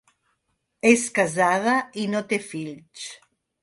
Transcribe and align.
És 0.93 1.05
casada 1.19 1.77
i 2.05 2.09
no 2.17 2.27
té 2.35 2.43
fills. 2.51 3.09